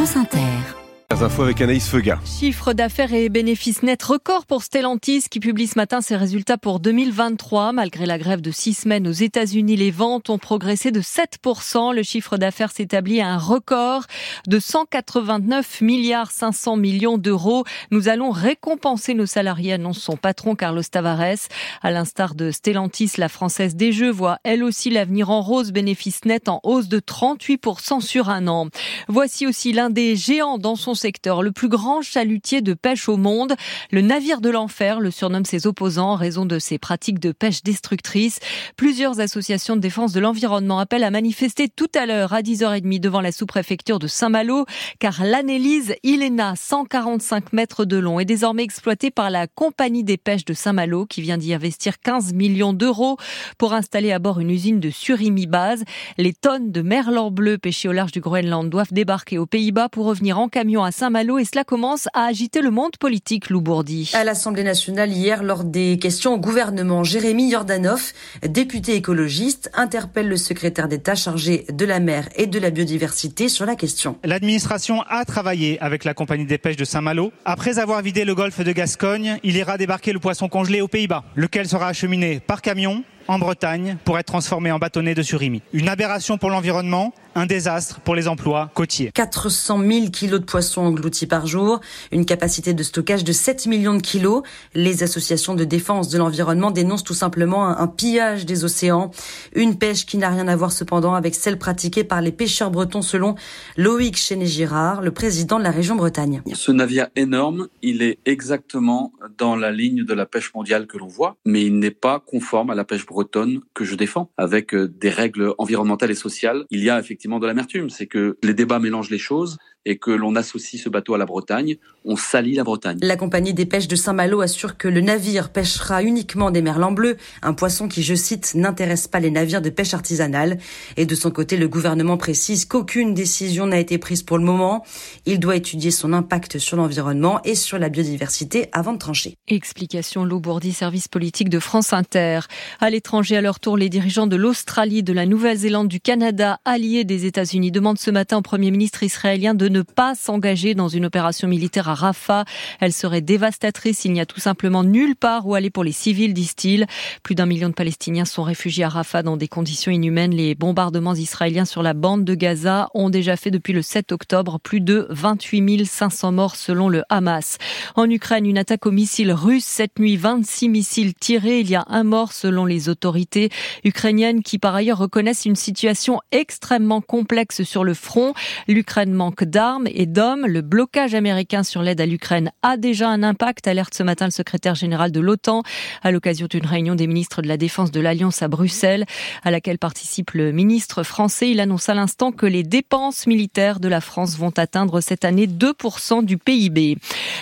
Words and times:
France 0.00 0.16
Inter. 0.16 0.79
Infos 1.22 1.42
avec 1.42 1.60
Anaïs 1.60 1.86
Feuga. 1.86 2.18
Chiffre 2.24 2.72
d'affaires 2.72 3.12
et 3.12 3.28
bénéfices 3.28 3.82
nets 3.82 4.02
record 4.02 4.46
pour 4.46 4.62
Stellantis 4.62 5.24
qui 5.30 5.38
publie 5.38 5.66
ce 5.66 5.76
matin 5.76 6.00
ses 6.00 6.16
résultats 6.16 6.56
pour 6.56 6.80
2023. 6.80 7.72
Malgré 7.72 8.06
la 8.06 8.16
grève 8.16 8.40
de 8.40 8.50
six 8.50 8.72
semaines 8.72 9.06
aux 9.06 9.12
États-Unis, 9.12 9.76
les 9.76 9.90
ventes 9.90 10.30
ont 10.30 10.38
progressé 10.38 10.92
de 10.92 11.02
7%. 11.02 11.94
Le 11.94 12.02
chiffre 12.02 12.38
d'affaires 12.38 12.72
s'établit 12.72 13.20
à 13.20 13.28
un 13.28 13.36
record 13.36 14.04
de 14.46 14.58
189 14.58 15.82
milliards 15.82 16.30
500 16.30 16.78
millions 16.78 17.18
d'euros. 17.18 17.64
Nous 17.90 18.08
allons 18.08 18.30
récompenser 18.30 19.12
nos 19.12 19.26
salariés, 19.26 19.74
annonce 19.74 19.98
son 19.98 20.16
patron 20.16 20.54
Carlos 20.54 20.82
Tavares. 20.90 21.48
À 21.82 21.90
l'instar 21.90 22.34
de 22.34 22.50
Stellantis, 22.50 23.12
la 23.18 23.28
française 23.28 23.76
des 23.76 23.92
Jeux 23.92 24.10
voit 24.10 24.38
elle 24.42 24.64
aussi 24.64 24.88
l'avenir 24.88 25.28
en 25.28 25.42
rose, 25.42 25.72
bénéfice 25.72 26.24
net 26.24 26.48
en 26.48 26.60
hausse 26.62 26.88
de 26.88 26.98
38% 26.98 28.00
sur 28.00 28.30
un 28.30 28.48
an. 28.48 28.68
Voici 29.08 29.46
aussi 29.46 29.74
l'un 29.74 29.90
des 29.90 30.16
géants 30.16 30.56
dans 30.56 30.76
son 30.76 30.94
secteur 30.94 31.09
le 31.42 31.50
plus 31.52 31.68
grand 31.68 32.02
chalutier 32.02 32.60
de 32.60 32.74
pêche 32.74 33.08
au 33.08 33.16
monde. 33.16 33.54
Le 33.90 34.00
navire 34.00 34.40
de 34.40 34.50
l'enfer 34.50 35.00
le 35.00 35.10
surnomme 35.10 35.44
ses 35.44 35.66
opposants 35.66 36.12
en 36.12 36.14
raison 36.14 36.46
de 36.46 36.58
ses 36.58 36.78
pratiques 36.78 37.18
de 37.18 37.32
pêche 37.32 37.62
destructrices. 37.62 38.40
Plusieurs 38.76 39.20
associations 39.20 39.76
de 39.76 39.80
défense 39.80 40.12
de 40.12 40.20
l'environnement 40.20 40.78
appellent 40.78 41.04
à 41.04 41.10
manifester 41.10 41.68
tout 41.68 41.90
à 41.94 42.06
l'heure 42.06 42.32
à 42.32 42.42
10h30 42.42 43.00
devant 43.00 43.20
la 43.20 43.32
sous-préfecture 43.32 43.98
de 43.98 44.06
Saint-Malo, 44.06 44.66
car 44.98 45.24
l'analyse 45.24 45.94
Ilena, 46.02 46.54
145 46.56 47.52
mètres 47.52 47.84
de 47.84 47.96
long, 47.96 48.20
est 48.20 48.24
désormais 48.24 48.62
exploitée 48.62 49.10
par 49.10 49.30
la 49.30 49.46
compagnie 49.46 50.04
des 50.04 50.16
pêches 50.16 50.44
de 50.44 50.54
Saint-Malo 50.54 51.06
qui 51.06 51.22
vient 51.22 51.38
d'y 51.38 51.54
investir 51.54 52.00
15 52.00 52.32
millions 52.32 52.72
d'euros 52.72 53.16
pour 53.58 53.72
installer 53.72 54.12
à 54.12 54.18
bord 54.18 54.40
une 54.40 54.50
usine 54.50 54.80
de 54.80 54.90
surimi 54.90 55.46
base. 55.46 55.84
Les 56.18 56.32
tonnes 56.32 56.72
de 56.72 56.82
merlan 56.82 57.30
bleu 57.30 57.58
pêchées 57.58 57.88
au 57.88 57.92
large 57.92 58.12
du 58.12 58.20
Groenland 58.20 58.68
doivent 58.68 58.92
débarquer 58.92 59.38
aux 59.38 59.46
Pays-Bas 59.46 59.88
pour 59.88 60.06
revenir 60.06 60.38
en 60.38 60.48
camion 60.48 60.84
à 60.84 60.92
Saint-Malo 61.00 61.38
et 61.38 61.46
cela 61.46 61.64
commence 61.64 62.08
à 62.12 62.26
agiter 62.26 62.60
le 62.60 62.70
monde 62.70 62.98
politique, 62.98 63.48
Loubourdi. 63.48 64.10
À 64.12 64.22
l'Assemblée 64.22 64.64
nationale 64.64 65.10
hier, 65.10 65.42
lors 65.42 65.64
des 65.64 65.98
questions 65.98 66.34
au 66.34 66.38
gouvernement, 66.38 67.04
Jérémy 67.04 67.50
Jordanov, 67.50 68.12
député 68.46 68.96
écologiste, 68.96 69.70
interpelle 69.72 70.28
le 70.28 70.36
secrétaire 70.36 70.88
d'État 70.88 71.14
chargé 71.14 71.64
de 71.72 71.86
la 71.86 72.00
mer 72.00 72.28
et 72.36 72.46
de 72.46 72.58
la 72.58 72.68
biodiversité 72.68 73.48
sur 73.48 73.64
la 73.64 73.76
question. 73.76 74.18
L'administration 74.24 75.00
a 75.08 75.24
travaillé 75.24 75.80
avec 75.80 76.04
la 76.04 76.12
compagnie 76.12 76.44
des 76.44 76.58
pêches 76.58 76.76
de 76.76 76.84
Saint-Malo. 76.84 77.32
Après 77.46 77.78
avoir 77.78 78.02
vidé 78.02 78.26
le 78.26 78.34
golfe 78.34 78.60
de 78.60 78.72
Gascogne, 78.72 79.38
il 79.42 79.56
ira 79.56 79.78
débarquer 79.78 80.12
le 80.12 80.18
poisson 80.18 80.50
congelé 80.50 80.82
aux 80.82 80.88
Pays-Bas, 80.88 81.24
lequel 81.34 81.66
sera 81.66 81.88
acheminé 81.88 82.40
par 82.40 82.60
camion 82.60 83.04
en 83.28 83.38
Bretagne 83.38 83.96
pour 84.04 84.18
être 84.18 84.26
transformé 84.26 84.72
en 84.72 84.78
bâtonnet 84.78 85.14
de 85.14 85.22
surimi. 85.22 85.62
Une 85.72 85.88
aberration 85.88 86.38
pour 86.38 86.50
l'environnement, 86.50 87.12
un 87.34 87.46
désastre 87.46 88.00
pour 88.00 88.14
les 88.14 88.28
emplois 88.28 88.70
côtiers. 88.74 89.10
400 89.14 89.80
000 89.84 90.10
kilos 90.10 90.40
de 90.40 90.44
poissons 90.44 90.82
engloutis 90.82 91.26
par 91.26 91.46
jour, 91.46 91.80
une 92.12 92.24
capacité 92.24 92.74
de 92.74 92.82
stockage 92.82 93.24
de 93.24 93.32
7 93.32 93.66
millions 93.66 93.94
de 93.94 94.02
kilos. 94.02 94.42
Les 94.74 95.02
associations 95.02 95.54
de 95.54 95.64
défense 95.64 96.08
de 96.08 96.18
l'environnement 96.18 96.70
dénoncent 96.70 97.04
tout 97.04 97.14
simplement 97.14 97.68
un, 97.68 97.86
pillage 97.86 98.46
des 98.46 98.64
océans, 98.64 99.10
une 99.54 99.76
pêche 99.76 100.06
qui 100.06 100.16
n'a 100.16 100.30
rien 100.30 100.48
à 100.48 100.56
voir 100.56 100.72
cependant 100.72 101.14
avec 101.14 101.34
celle 101.34 101.58
pratiquée 101.58 102.04
par 102.04 102.20
les 102.20 102.32
pêcheurs 102.32 102.70
bretons 102.70 103.02
selon 103.02 103.34
Loïc 103.76 104.16
Chenet-Girard, 104.16 105.02
le 105.02 105.10
président 105.10 105.58
de 105.58 105.64
la 105.64 105.70
région 105.70 105.96
Bretagne. 105.96 106.42
Ce 106.52 106.72
navire 106.72 107.08
énorme, 107.16 107.68
il 107.82 108.02
est 108.02 108.18
exactement 108.26 109.12
dans 109.38 109.56
la 109.56 109.70
ligne 109.70 110.04
de 110.04 110.14
la 110.14 110.26
pêche 110.26 110.52
mondiale 110.54 110.86
que 110.86 110.98
l'on 110.98 111.06
voit, 111.06 111.36
mais 111.44 111.62
il 111.62 111.78
n'est 111.78 111.90
pas 111.90 112.20
conforme 112.20 112.70
à 112.70 112.74
la 112.74 112.84
pêche 112.84 113.06
bretonne 113.10 113.60
que 113.74 113.84
je 113.84 113.94
défends, 113.94 114.30
avec 114.38 114.74
euh, 114.74 114.88
des 114.88 115.10
règles 115.10 115.54
environnementales 115.58 116.10
et 116.10 116.14
sociales. 116.14 116.64
Il 116.70 116.82
y 116.82 116.88
a 116.88 116.98
effectivement 116.98 117.38
de 117.38 117.46
l'amertume, 117.46 117.90
c'est 117.90 118.06
que 118.06 118.38
les 118.42 118.54
débats 118.54 118.78
mélangent 118.78 119.10
les 119.10 119.18
choses 119.18 119.58
et 119.86 119.98
que 119.98 120.10
l'on 120.10 120.36
associe 120.36 120.82
ce 120.82 120.88
bateau 120.88 121.14
à 121.14 121.18
la 121.18 121.26
Bretagne, 121.26 121.76
on 122.04 122.16
salit 122.16 122.54
la 122.54 122.64
Bretagne. 122.64 122.98
La 123.02 123.16
compagnie 123.16 123.54
des 123.54 123.66
pêches 123.66 123.88
de 123.88 123.96
Saint-Malo 123.96 124.40
assure 124.40 124.76
que 124.76 124.88
le 124.88 125.00
navire 125.00 125.50
pêchera 125.50 126.02
uniquement 126.02 126.50
des 126.50 126.62
merlans 126.62 126.92
bleus, 126.92 127.16
un 127.42 127.54
poisson 127.54 127.88
qui, 127.88 128.02
je 128.02 128.14
cite, 128.14 128.54
n'intéresse 128.54 129.08
pas 129.08 129.20
les 129.20 129.30
navires 129.30 129.62
de 129.62 129.70
pêche 129.70 129.94
artisanale. 129.94 130.58
Et 130.96 131.06
de 131.06 131.14
son 131.14 131.30
côté, 131.30 131.56
le 131.56 131.68
gouvernement 131.68 132.18
précise 132.18 132.66
qu'aucune 132.66 133.14
décision 133.14 133.66
n'a 133.66 133.78
été 133.78 133.98
prise 133.98 134.22
pour 134.22 134.38
le 134.38 134.44
moment. 134.44 134.84
Il 135.24 135.40
doit 135.40 135.56
étudier 135.56 135.90
son 135.90 136.12
impact 136.12 136.58
sur 136.58 136.76
l'environnement 136.76 137.40
et 137.44 137.54
sur 137.54 137.78
la 137.78 137.88
biodiversité 137.88 138.68
avant 138.72 138.92
de 138.92 138.98
trancher. 138.98 139.36
Explication 139.48 140.24
Loubourdi, 140.24 140.72
service 140.72 141.08
politique 141.08 141.48
de 141.48 141.58
France 141.58 141.92
Inter. 141.92 142.40
À 142.80 142.90
l'étranger, 143.00 143.38
à 143.38 143.40
leur 143.40 143.60
tour, 143.60 143.78
les 143.78 143.88
dirigeants 143.88 144.26
de 144.26 144.36
l'Australie, 144.36 145.02
de 145.02 145.14
la 145.14 145.24
Nouvelle-Zélande, 145.24 145.88
du 145.88 146.00
Canada, 146.00 146.60
alliés 146.66 147.04
des 147.04 147.24
États-Unis, 147.24 147.70
demandent 147.70 147.98
ce 147.98 148.10
matin 148.10 148.36
au 148.36 148.42
Premier 148.42 148.70
ministre 148.70 149.02
israélien 149.02 149.54
de 149.54 149.70
ne 149.70 149.80
pas 149.80 150.14
s'engager 150.14 150.74
dans 150.74 150.88
une 150.88 151.06
opération 151.06 151.48
militaire 151.48 151.88
à 151.88 151.94
Rafah. 151.94 152.44
Elle 152.78 152.92
serait 152.92 153.22
dévastatrice. 153.22 154.04
Il 154.04 154.12
n'y 154.12 154.20
a 154.20 154.26
tout 154.26 154.38
simplement 154.38 154.84
nulle 154.84 155.16
part 155.16 155.46
où 155.46 155.54
aller 155.54 155.70
pour 155.70 155.82
les 155.82 155.92
civils, 155.92 156.34
disent-ils. 156.34 156.86
Plus 157.22 157.34
d'un 157.34 157.46
million 157.46 157.70
de 157.70 157.74
Palestiniens 157.74 158.26
sont 158.26 158.42
réfugiés 158.42 158.84
à 158.84 158.90
Rafah 158.90 159.22
dans 159.22 159.38
des 159.38 159.48
conditions 159.48 159.90
inhumaines. 159.90 160.34
Les 160.34 160.54
bombardements 160.54 161.14
israéliens 161.14 161.64
sur 161.64 161.82
la 161.82 161.94
bande 161.94 162.26
de 162.26 162.34
Gaza 162.34 162.90
ont 162.92 163.08
déjà 163.08 163.38
fait 163.38 163.50
depuis 163.50 163.72
le 163.72 163.80
7 163.80 164.12
octobre 164.12 164.60
plus 164.62 164.82
de 164.82 165.06
28 165.08 165.86
500 165.86 166.32
morts 166.32 166.56
selon 166.56 166.90
le 166.90 167.02
Hamas. 167.08 167.56
En 167.96 168.10
Ukraine, 168.10 168.44
une 168.44 168.58
attaque 168.58 168.84
aux 168.84 168.90
missiles 168.90 169.32
russes 169.32 169.64
cette 169.64 169.98
nuit, 169.98 170.18
26 170.18 170.68
missiles 170.68 171.14
tirés. 171.14 171.60
Il 171.60 171.70
y 171.70 171.76
a 171.76 171.86
un 171.88 172.04
mort 172.04 172.34
selon 172.34 172.66
les 172.66 172.89
autorités 172.90 173.48
ukrainiennes 173.84 174.42
qui 174.42 174.58
par 174.58 174.74
ailleurs 174.74 174.98
reconnaissent 174.98 175.46
une 175.46 175.56
situation 175.56 176.20
extrêmement 176.32 177.00
complexe 177.00 177.62
sur 177.62 177.84
le 177.84 177.94
front. 177.94 178.34
L'Ukraine 178.68 179.12
manque 179.12 179.44
d'armes 179.44 179.86
et 179.86 180.06
d'hommes. 180.06 180.46
Le 180.46 180.60
blocage 180.60 181.14
américain 181.14 181.62
sur 181.62 181.82
l'aide 181.82 182.00
à 182.00 182.06
l'Ukraine 182.06 182.50
a 182.62 182.76
déjà 182.76 183.08
un 183.08 183.22
impact, 183.22 183.66
alerte 183.66 183.94
ce 183.94 184.02
matin 184.02 184.26
le 184.26 184.30
secrétaire 184.30 184.74
général 184.74 185.12
de 185.12 185.20
l'OTAN 185.20 185.62
à 186.02 186.10
l'occasion 186.10 186.46
d'une 186.50 186.66
réunion 186.66 186.94
des 186.94 187.06
ministres 187.06 187.42
de 187.42 187.48
la 187.48 187.56
Défense 187.56 187.90
de 187.90 188.00
l'Alliance 188.00 188.42
à 188.42 188.48
Bruxelles, 188.48 189.06
à 189.44 189.50
laquelle 189.50 189.78
participe 189.78 190.32
le 190.32 190.52
ministre 190.52 191.02
français. 191.02 191.50
Il 191.50 191.60
annonce 191.60 191.88
à 191.88 191.94
l'instant 191.94 192.32
que 192.32 192.46
les 192.46 192.62
dépenses 192.62 193.26
militaires 193.26 193.80
de 193.80 193.88
la 193.88 194.00
France 194.00 194.36
vont 194.36 194.52
atteindre 194.56 195.00
cette 195.00 195.24
année 195.24 195.46
2% 195.46 196.24
du 196.24 196.36
PIB. 196.36 196.98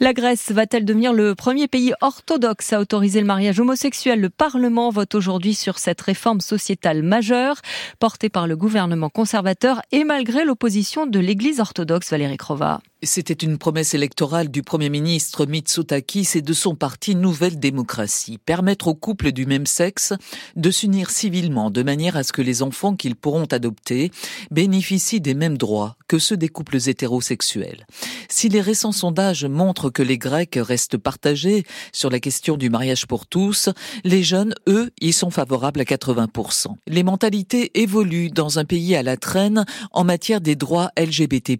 La 0.00 0.12
Grèce 0.12 0.50
va-t-elle 0.52 0.84
devenir 0.84 1.12
le 1.12 1.34
premier 1.34 1.68
pays 1.68 1.92
orthodoxe 2.00 2.72
à 2.72 2.80
autoriser 2.80 3.20
le 3.20 3.26
mariage 3.26 3.60
homosexuel? 3.60 4.20
Le 4.20 4.30
Parlement 4.30 4.90
vote 4.90 5.14
aujourd'hui 5.14 5.31
sur 5.54 5.78
cette 5.78 6.00
réforme 6.00 6.40
sociétale 6.40 7.02
majeure 7.02 7.56
portée 7.98 8.28
par 8.28 8.46
le 8.46 8.56
gouvernement 8.56 9.08
conservateur 9.08 9.80
et 9.90 10.04
malgré 10.04 10.44
l'opposition 10.44 11.06
de 11.06 11.18
l'Église 11.18 11.60
orthodoxe 11.60 12.10
Valérie 12.10 12.36
Crova. 12.36 12.80
C'était 13.04 13.34
une 13.34 13.58
promesse 13.58 13.94
électorale 13.94 14.48
du 14.48 14.62
Premier 14.62 14.88
ministre 14.88 15.44
Mitsotakis 15.44 16.28
et 16.36 16.40
de 16.40 16.52
son 16.52 16.76
parti 16.76 17.16
Nouvelle 17.16 17.58
Démocratie. 17.58 18.38
Permettre 18.38 18.86
aux 18.86 18.94
couples 18.94 19.32
du 19.32 19.44
même 19.44 19.66
sexe 19.66 20.12
de 20.54 20.70
s'unir 20.70 21.10
civilement 21.10 21.72
de 21.72 21.82
manière 21.82 22.16
à 22.16 22.22
ce 22.22 22.32
que 22.32 22.42
les 22.42 22.62
enfants 22.62 22.94
qu'ils 22.94 23.16
pourront 23.16 23.46
adopter 23.46 24.12
bénéficient 24.52 25.20
des 25.20 25.34
mêmes 25.34 25.58
droits 25.58 25.96
que 26.06 26.20
ceux 26.20 26.36
des 26.36 26.48
couples 26.48 26.76
hétérosexuels. 26.88 27.86
Si 28.28 28.48
les 28.48 28.60
récents 28.60 28.92
sondages 28.92 29.46
montrent 29.46 29.90
que 29.90 30.02
les 30.02 30.18
Grecs 30.18 30.56
restent 30.56 30.96
partagés 30.96 31.64
sur 31.92 32.08
la 32.08 32.20
question 32.20 32.56
du 32.56 32.70
mariage 32.70 33.06
pour 33.08 33.26
tous, 33.26 33.68
les 34.04 34.22
jeunes, 34.22 34.54
eux, 34.68 34.92
y 35.00 35.12
sont 35.12 35.30
favorables 35.30 35.80
à 35.80 35.84
80%. 35.84 36.76
Les 36.86 37.02
mentalités 37.02 37.72
évoluent 37.80 38.30
dans 38.30 38.60
un 38.60 38.64
pays 38.64 38.94
à 38.94 39.02
la 39.02 39.16
traîne 39.16 39.64
en 39.90 40.04
matière 40.04 40.40
des 40.40 40.54
droits 40.54 40.92
LGBT+. 40.96 41.58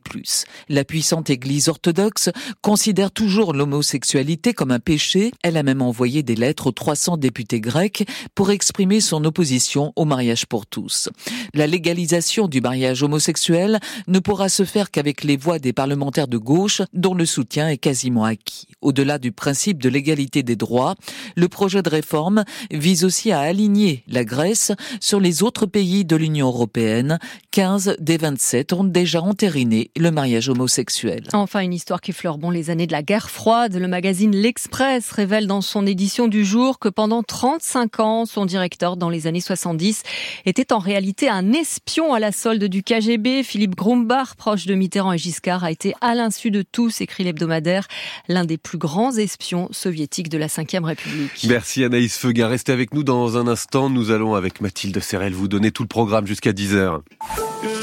La 0.69 0.84
Église 1.32 1.69
orthodoxe 1.69 2.31
considère 2.60 3.10
toujours 3.10 3.54
l'homosexualité 3.54 4.53
comme 4.53 4.70
un 4.70 4.78
péché. 4.78 5.32
Elle 5.43 5.56
a 5.56 5.62
même 5.62 5.82
envoyé 5.82 6.22
des 6.22 6.37
lettres 6.37 6.69
aux 6.69 6.72
300 6.72 7.16
députés 7.16 7.60
grecs 7.60 8.06
pour 8.34 8.50
exprimer 8.50 9.00
son 9.00 9.25
opposition 9.25 9.92
au 9.97 10.04
mariage 10.04 10.47
pour 10.47 10.66
tous. 10.66 11.09
La 11.54 11.66
légalisation 11.66 12.48
du 12.48 12.60
mariage 12.60 13.03
homosexuel 13.03 13.81
ne 14.06 14.19
pourra 14.19 14.48
se 14.48 14.65
faire 14.65 14.91
qu'avec 14.91 15.25
les 15.25 15.37
voix 15.37 15.59
des 15.59 15.72
parlementaires 15.72 16.28
de 16.28 16.38
gauche 16.38 16.83
dont 16.92 17.15
le 17.15 17.27
soutien 17.27 17.68
est 17.68 17.78
quasiment 17.78 18.24
acquis. 18.24 18.68
Au-delà 18.83 19.18
du 19.18 19.33
principe 19.33 19.83
de 19.83 19.89
l'égalité 19.89 20.42
des 20.42 20.56
droits, 20.56 20.95
le 21.34 21.48
projet 21.48 21.83
de 21.83 21.89
réforme 21.89 22.45
vise 22.71 23.04
aussi 23.04 23.33
à 23.33 23.41
aligner 23.41 24.04
la 24.06 24.24
Grèce 24.24 24.72
sur 25.01 25.18
les 25.18 25.42
autres 25.42 25.66
pays 25.66 26.04
de 26.04 26.16
l'Union 26.16 26.48
européenne. 26.48 27.18
15 27.53 27.97
des 27.98 28.18
27 28.18 28.72
ont 28.74 28.84
déjà 28.84 29.22
entériné 29.22 29.91
le 29.97 30.10
mariage 30.10 30.48
homosexuel. 30.48 31.22
Enfin, 31.33 31.60
une 31.60 31.72
histoire 31.72 32.01
qui 32.01 32.13
fleure 32.13 32.39
bon 32.39 32.51
les 32.51 32.71
années 32.71 32.86
de 32.86 32.92
la 32.92 33.03
guerre 33.03 33.30
froide. 33.30 33.74
Le 33.74 33.89
magazine 33.89 34.34
L'Express 34.34 35.10
révèle 35.10 35.47
dans 35.47 35.60
son 35.60 35.86
édition 35.86 36.28
du 36.28 36.45
jour 36.45 36.78
que 36.78 36.89
pendant 36.89 37.22
35 37.22 38.01
ans, 38.01 38.27
son 38.27 38.45
directeur 38.45 38.97
dans 38.97 39.09
les 39.09 39.27
années 39.27 39.41
70 39.41 40.03
était 40.47 40.72
en 40.72 40.78
réalité 40.78 41.28
un 41.28 41.53
espion 41.53 42.13
à 42.15 42.21
la 42.21 42.33
solde 42.33 42.65
du 42.65 42.83
KGB. 42.83 43.42
Philippe 43.42 43.74
Grumbach, 43.74 44.34
proche 44.36 44.66
de 44.66 44.74
Mitterrand 44.74 45.13
et 45.13 45.19
Giscard, 45.19 45.65
a 45.65 45.71
été 45.71 45.95
à 46.01 46.15
l'insu 46.15 46.51
de 46.51 46.63
tous, 46.63 47.01
écrit 47.01 47.25
l'hebdomadaire, 47.25 47.86
l'un 48.28 48.45
des 48.45 48.59
plus 48.59 48.78
grands 48.78 49.13
espions 49.13 49.68
soviétiques 49.71 50.28
de 50.28 50.39
la 50.39 50.47
Ve 50.47 50.84
République. 50.84 51.47
Merci 51.48 51.84
Anaïs 51.84 52.16
Feuga. 52.16 52.48
Restez 52.48 52.72
avec 52.72 52.95
nous 52.95 53.04
dans 53.04 53.36
un 53.36 53.47
instant. 53.48 53.91
Nous 53.91 54.10
allons 54.10 54.34
avec 54.34 54.60
Mathilde 54.60 55.01
Serrel 55.01 55.33
vous 55.33 55.48
donner 55.48 55.71
tout 55.71 55.83
le 55.83 55.89
programme 55.89 56.27
jusqu'à 56.27 56.53
10h. 56.53 57.01